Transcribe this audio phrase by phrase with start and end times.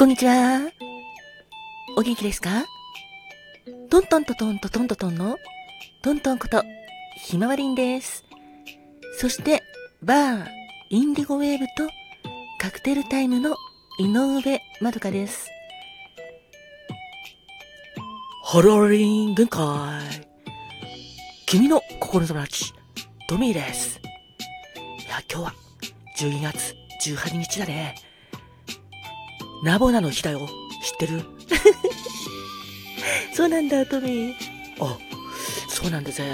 [0.00, 0.72] こんにちは。
[1.94, 2.64] お元気ですか？
[3.90, 5.36] トントントントントントントンの
[6.02, 6.64] トントンこと
[7.22, 8.24] ひまわりんです。
[9.18, 9.62] そして、
[10.02, 10.46] バー、
[10.88, 11.86] インディゴウェーブと
[12.58, 13.54] カクテルタイムの
[13.98, 15.50] 井上まどかです。
[18.42, 20.00] ハローリン限界。
[21.44, 22.72] 君の心の友達、
[23.28, 24.00] トミーです。
[25.06, 25.54] いや、今日は
[26.16, 26.74] 12月
[27.06, 27.96] 18日だね。
[29.62, 30.40] ナボナの日だよ。
[30.82, 31.22] 知ってる？
[33.34, 34.34] そうなんだ、トミー。
[34.80, 34.96] あ、
[35.68, 36.24] そうなんだぜ。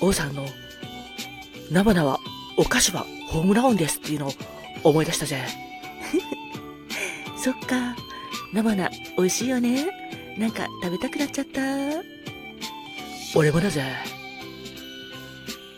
[0.00, 0.46] 王さんの、
[1.70, 2.18] ナボナは、
[2.56, 4.32] お菓子はホームラウンですっていうのを
[4.82, 5.44] 思い出したぜ。
[7.42, 7.96] そっか。
[8.52, 9.86] ナボナ、美味しいよね。
[10.38, 11.60] なんか食べたくなっちゃった。
[13.34, 13.84] 俺もだぜ。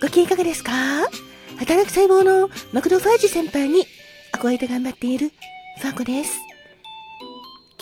[0.01, 0.73] ご機嫌いかがですか？
[1.59, 3.85] 働く細胞のマクロファージ先輩に
[4.39, 5.33] 憧れて頑張っている
[5.81, 6.39] ファンコです。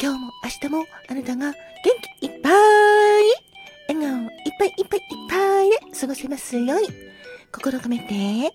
[0.00, 1.56] 今日も明日もあなたが元
[2.20, 2.54] 気いっぱい、
[3.88, 6.88] 笑顔いっぱいいっぱいいっぱいで過ごせますように、
[7.52, 8.50] 心を込めて、えい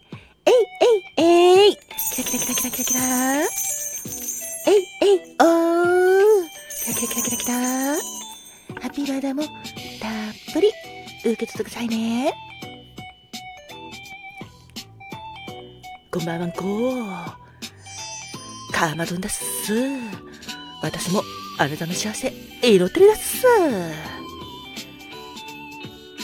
[1.17, 3.01] えいえいキラキラキラキラキラキラ
[3.41, 3.47] えい
[5.01, 6.47] えいおー
[6.83, 7.53] キラキラキラキラキラ
[8.81, 9.51] ハッピーバーダーもたっ
[10.53, 10.71] ぷり
[11.23, 12.33] 受け取ってくださいね。
[16.11, 17.40] こんばんはんこ。
[17.40, 19.73] カーマドンだっす。
[20.81, 21.23] 私も
[21.57, 23.43] あなたの幸せ、祈ってるだっす。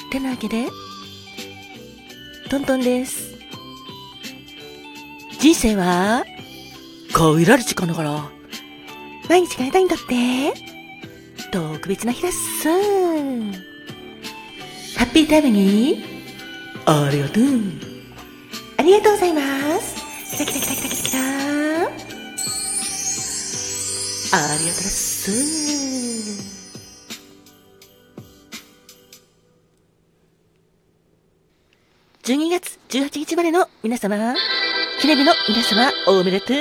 [0.09, 0.67] てなわけで、
[2.49, 3.35] トントンです。
[5.39, 6.25] 人生は、
[7.13, 8.29] 限られ時間だから。
[9.29, 10.53] 毎日がやりたいんだって。
[11.51, 12.67] 特別な日だっす。
[14.97, 16.03] ハッピータイムに、
[16.85, 17.43] ありがとう。
[18.77, 19.41] ありがとうございま
[19.79, 19.95] す。
[20.37, 20.96] キラキラキラキラ
[24.31, 25.31] ありがとうございます。
[32.23, 34.35] 12月18日までの皆様、
[34.99, 36.57] 記レビの皆様、おめでとう。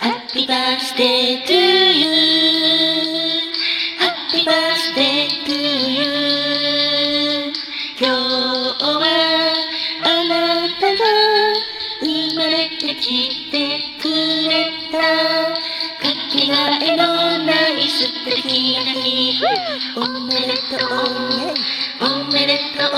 [0.00, 1.54] Happy birthday to
[1.94, 2.84] you.Happy
[4.44, 6.37] birthday to you.
[18.24, 19.40] 月が日
[19.96, 20.88] おめでとう。
[22.00, 22.92] おめでとう。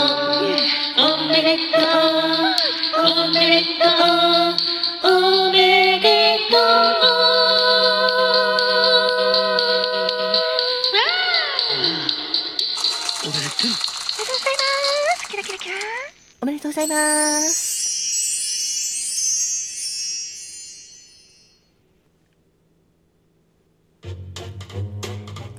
[0.97, 2.49] おめでとう。
[2.99, 4.57] おめでとう。
[5.03, 5.51] おめでとう。
[5.51, 7.01] おめでとう。
[13.23, 13.51] ございま
[15.19, 15.75] すキラキラキラ
[16.43, 16.73] おめでとう。
[16.73, 16.95] ございま
[17.43, 17.70] す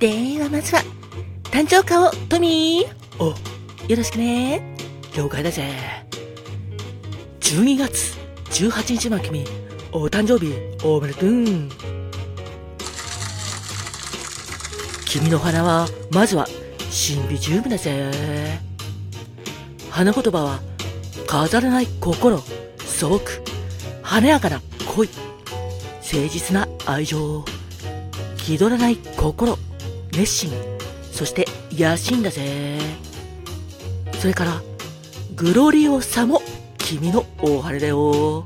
[0.02, 0.82] ではまずは、
[1.44, 3.28] 誕生花をトミーお、
[3.86, 4.60] よろしくね。
[5.16, 5.70] 了解だぜ。
[7.38, 9.44] 12月18日の君、
[9.92, 10.54] お誕生日
[10.84, 11.30] おめでとう。
[15.06, 16.48] 君の花は、まずは、
[16.90, 18.10] シンビジウムだぜ。
[19.88, 20.60] 花言葉は、
[21.28, 22.42] 飾らない心、
[22.84, 23.20] 素朴、
[24.02, 24.60] 華やかな
[24.96, 27.44] 恋、誠実な愛情、
[28.36, 29.56] 気取らない心、
[30.12, 30.52] 熱心、
[31.10, 32.78] そして野心だぜ。
[34.20, 34.62] それから、
[35.34, 36.42] グロリオサも
[36.76, 38.44] 君の大晴れだよ。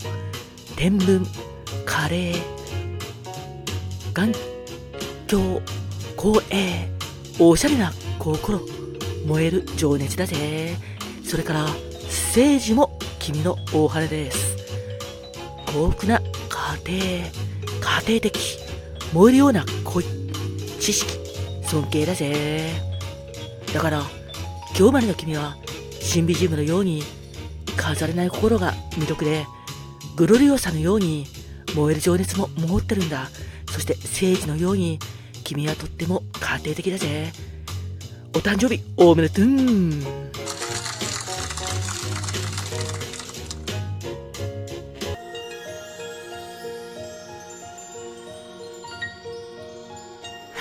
[0.76, 1.26] 天文、
[1.84, 2.42] カレー、
[4.14, 4.32] 眼
[5.26, 5.60] 鏡、
[6.16, 6.88] 光栄、
[7.40, 8.60] おしゃれな心、
[9.26, 10.76] 燃える情熱だぜ。
[11.24, 11.66] それから、
[12.04, 14.56] 政治も君の大晴れです。
[15.66, 16.28] 幸福な家
[16.86, 18.58] 庭、家庭的、
[19.12, 20.04] 燃えるような恋、
[20.78, 21.25] 知識、
[21.66, 22.70] 尊敬だぜ。
[23.74, 24.02] だから、
[24.78, 25.56] 今日までの君は、
[26.00, 27.02] シンビジウムのように、
[27.76, 29.46] 飾れない心が魅力で、
[30.16, 31.26] グロリオサのように、
[31.74, 33.28] 燃える情熱も持ってるんだ。
[33.70, 34.98] そして、聖治のように、
[35.44, 37.32] 君はとっても家庭的だぜ。
[38.34, 40.25] お誕生日、おめでとう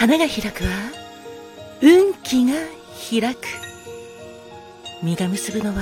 [0.05, 0.69] 花が開くわ。
[1.81, 2.53] 運気が
[3.09, 3.47] 開く。
[5.01, 5.81] 実が結ぶのは、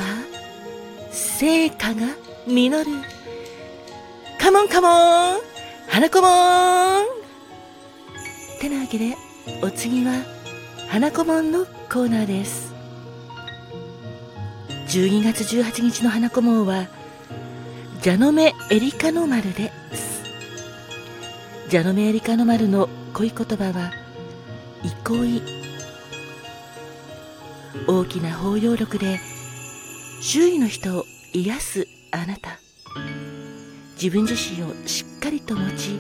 [1.11, 2.07] 成果が
[2.47, 2.91] 実る。
[4.39, 5.41] カモンカモン
[5.89, 7.05] 花子もん
[8.61, 9.17] てなわけで、
[9.61, 10.13] お次は、
[10.87, 12.73] 花子もんのコーナーです。
[14.87, 16.87] 12月18日の花子もんは、
[18.01, 20.23] ジャノメエリカノマルです
[21.69, 24.02] ジャノメエリカノマルの恋言葉は
[24.83, 25.41] 憩い。
[27.87, 29.19] 大きな包容力で
[30.21, 32.59] 周囲の人を癒すあなた。
[33.95, 35.99] 自分自身をしっかりと持ち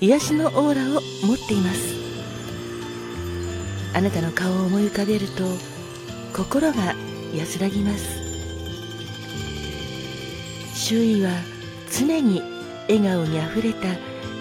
[0.00, 1.94] 癒しのオーラを持っています。
[3.94, 5.44] あなたの顔を思い浮かべると
[6.34, 6.94] 心が
[7.34, 8.18] 安らぎます。
[10.74, 11.30] 周囲は
[11.92, 12.40] 常に
[12.88, 13.88] 笑顔にあふれた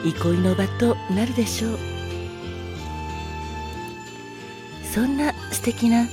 [0.03, 1.94] 憩いの場となるでしょう。
[4.95, 6.05] そんな素敵な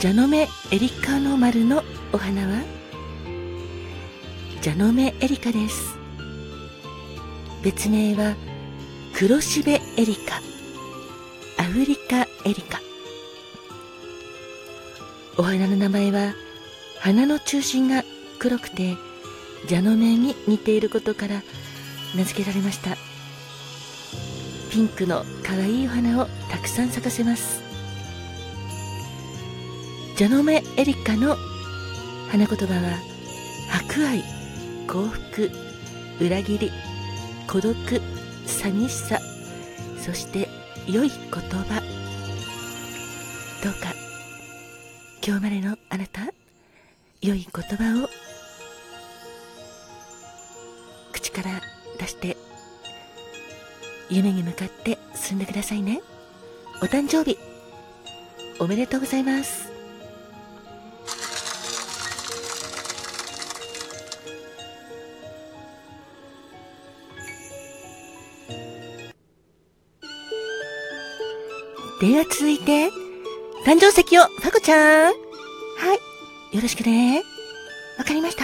[0.00, 2.60] ジャノメエリカノマルのお花は？
[4.60, 5.96] ジャノメエリカです。
[7.62, 8.34] 別名は
[9.14, 10.40] 黒シベエリカ。
[11.62, 12.80] アフリカエリカ。
[15.38, 16.34] お花の名前は
[16.98, 18.02] 花の中心が
[18.40, 18.96] 黒くて
[19.68, 21.42] 蛇の目に似ていることから
[22.16, 22.96] 名付けられました。
[24.72, 27.62] ピンクの可愛いお花をたくさん咲かせます。
[30.16, 31.36] ジャノメエリカの
[32.30, 32.98] 花言葉は
[33.68, 34.22] 博愛
[34.88, 35.50] 幸福
[36.22, 36.70] 裏切り
[37.46, 37.76] 孤独
[38.46, 39.20] 寂しさ
[39.98, 40.48] そして
[40.86, 41.82] 良い言葉。
[43.62, 43.92] どうか
[45.22, 46.22] 今日までのあなた
[47.20, 48.08] 良い言葉を
[51.12, 51.60] 口から
[51.98, 52.38] 出して
[54.12, 56.02] 夢に向かって進んでくださいね
[56.82, 57.38] お誕生日
[58.60, 59.72] おめでとうございます
[72.00, 72.88] では続いて、
[73.64, 75.04] 誕生石を、ファコちゃん。
[75.04, 75.12] は
[76.52, 76.56] い。
[76.56, 77.22] よろしくね。
[77.96, 78.42] わかりました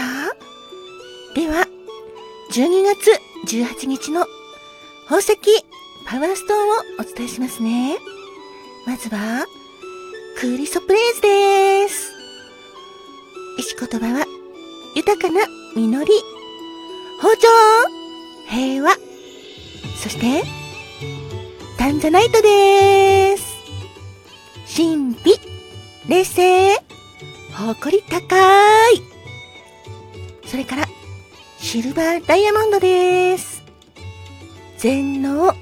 [1.34, 1.66] では、
[2.52, 4.24] 12月18日の
[5.08, 5.38] 宝石
[6.06, 7.96] パワーストーンをお伝えしますね。
[8.86, 9.46] まずは、
[10.38, 12.12] クーリソプレイズです。
[13.58, 14.26] 石言葉は、
[14.94, 16.12] 豊かな実り、
[17.22, 17.48] 包丁、
[18.50, 18.94] 平和、
[19.96, 20.44] そして、
[21.78, 23.46] タンザナイトです。
[24.76, 25.40] 神秘、
[26.06, 26.74] 冷静、
[27.56, 28.36] 誇り高
[28.90, 29.02] い。
[30.46, 30.86] それから、
[31.58, 33.57] シルバーダイヤモンドです。
[34.78, 35.54] 全能っ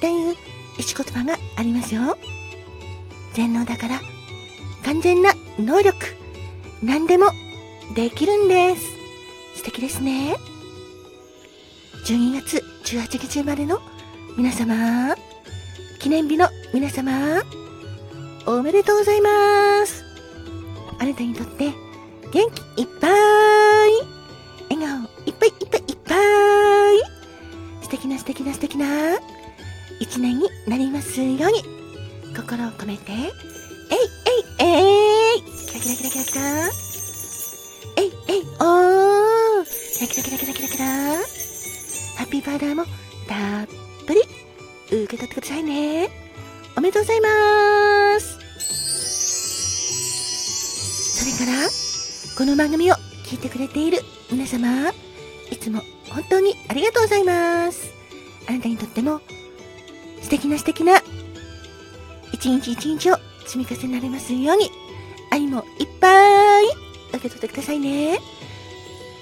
[0.00, 0.36] ていう
[0.78, 2.16] 石言葉がありますよ。
[3.34, 4.00] 全能だから、
[4.84, 5.96] 完全な能力、
[6.82, 7.26] 何でも
[7.94, 8.82] できるんです。
[9.56, 10.36] 素敵ですね。
[12.06, 13.80] 12月18日生まれの
[14.36, 15.14] 皆様、
[16.00, 17.42] 記念日の皆様、
[18.46, 20.04] おめでとうございます。
[20.98, 21.72] あなたにとって
[22.32, 23.12] 元気いっぱい、
[28.32, 29.18] 敵な素敵な素敵な
[30.00, 31.62] 一年になりますように、
[32.34, 33.18] 心を込めて、えい
[34.58, 36.68] えいえいキラキラキラキラキラ。
[37.98, 39.64] えいえいおー。
[39.92, 40.86] キラキラキラキラキラキラ。
[42.16, 42.84] ハッピーバーダーも
[43.28, 43.66] たっ
[44.06, 44.20] ぷり。
[44.90, 46.10] 受け取ってくださいね。
[46.76, 48.38] おめでとうございます。
[51.20, 51.68] それから、
[52.36, 52.94] この番組を
[53.26, 53.98] 聞いてくれている
[54.30, 54.90] 皆様、
[55.50, 58.01] いつも本当にありがとうございます。
[58.48, 59.20] あなたにとっても
[60.22, 61.00] 素敵な素敵な
[62.32, 64.70] 一日一日を積み重ねられますように。
[65.30, 66.64] 愛もいっぱい
[67.14, 68.18] 受け取ってくださいね。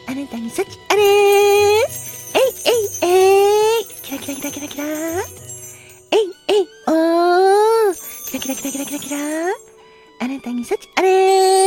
[0.09, 1.83] あなたに幸あれーえい
[2.67, 3.85] えいえい。
[4.03, 4.85] キラキラキラキラキラ。
[4.85, 7.95] えいえいおー。
[8.27, 9.19] キラキラキラキラキラキラ。
[10.21, 11.57] あなたに幸あれ。
[11.57, 11.60] ー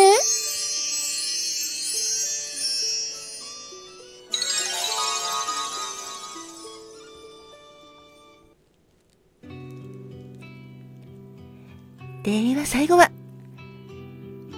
[12.64, 13.12] は最後は、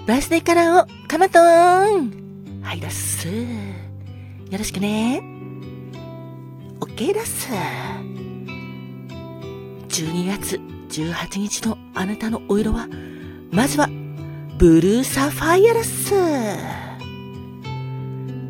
[0.05, 3.27] バースデーカラーをカマトーンはいだっす。
[3.27, 3.33] よ
[4.51, 5.24] ろしくね。
[6.79, 7.50] オッケーだっす。
[9.89, 10.59] 12月
[10.89, 12.88] 18日のあなたのお色は、
[13.51, 13.89] まずは、
[14.59, 16.13] ブルーサファイアです。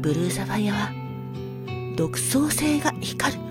[0.01, 0.91] ブルーサファイアは、
[1.95, 3.41] 独創性が光る、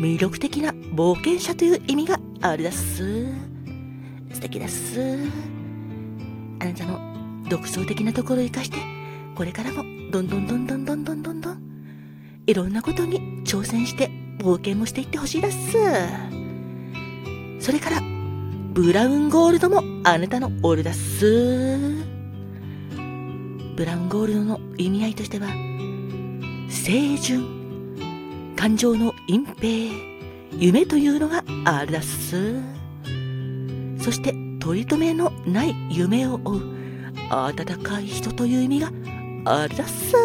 [0.00, 3.53] 魅力的な冒険者という意味があるだっす。
[4.34, 5.00] 素敵だっす。
[6.60, 6.98] あなたの
[7.48, 8.78] 独創的なところを活かして、
[9.34, 11.58] これからもどんどんどんどんどんどんどんどん、
[12.46, 15.78] いろんなことに挑戦して冒険もしていってほしいだっす。
[17.60, 18.02] それから、
[18.72, 22.04] ブラウンゴールドもあなたのオールだっす。
[23.76, 25.48] ブラウンゴールドの意味合いとしては、
[26.68, 30.14] 清純感情の隠蔽
[30.58, 32.73] 夢というのがあるだっす
[34.04, 36.62] そして取り留めのない夢を追う
[37.30, 38.92] 温かい人という意味が
[39.46, 40.10] あるだっす。
[40.10, 40.18] そ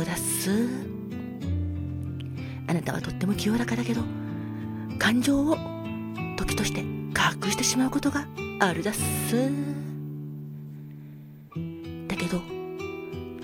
[0.00, 0.68] うだっす。
[2.68, 4.02] あなたはとっても清らかだけど
[4.96, 5.56] 感情を
[6.36, 8.28] 時として隠してしまうことが
[8.60, 9.50] あるだっす。
[12.06, 12.40] だけど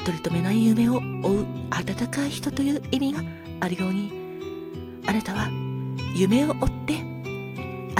[0.04, 3.20] 取り留めない夢を追う温かい人という意味が
[3.58, 4.12] あるように
[5.08, 5.48] あなたは
[6.14, 7.05] 夢を追って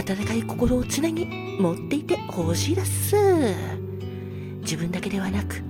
[0.08, 3.16] 温かい心を常に持っていてほしいだっす。
[4.60, 5.64] 自分だけではなく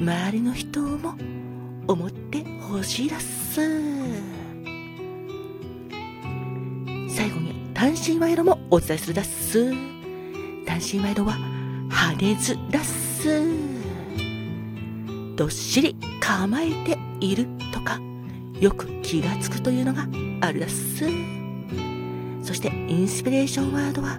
[0.00, 1.14] 周りの人も
[1.86, 3.60] 思ってほしいだっす。
[7.08, 9.70] 最後に単身賄賂もお伝えするだっす。
[10.66, 11.36] 単身賄賂は
[11.88, 13.42] 羽根図だっす。
[15.36, 18.00] どっしり構えているとか
[18.58, 20.08] よく気がつくというのが
[20.40, 21.37] あるだっす。
[22.48, 24.18] そしてインスピレーションワードは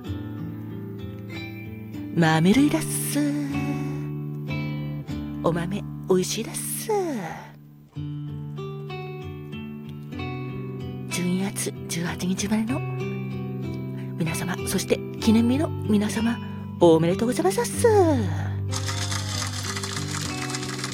[2.16, 3.20] 豆類だっす。
[5.44, 6.92] お豆美味しいです。
[11.10, 12.80] 12月18日までの
[14.16, 16.38] 皆様そして記念日の皆様
[16.80, 17.82] おめでとうございます。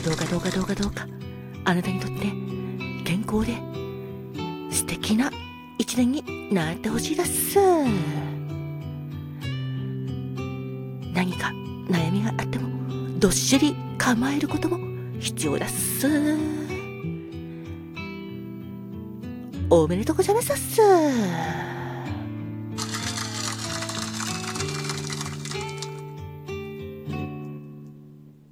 [0.05, 1.05] どうかどうかどうかどうか
[1.65, 2.31] あなたにとって
[3.03, 3.57] 健康で
[4.73, 5.29] 素敵な
[5.77, 7.59] 一年になんてほしいです。
[11.13, 11.51] 何か
[11.89, 12.69] 悩みがあっても
[13.19, 14.77] どっしり構えることも
[15.19, 16.07] 必要だっす。
[19.69, 21.74] おめでとうございますっす。